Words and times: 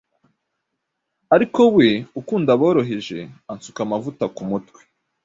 Ariko 1.35 1.61
we 1.75 1.87
ukunda 2.19 2.49
aboroheje, 2.55 3.19
ansuka 3.51 3.79
amavuta 3.85 4.23
kumutwe 4.35 4.81